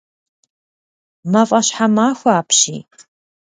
[1.31, 2.81] Мафӏэщхьэмахуэ апщий!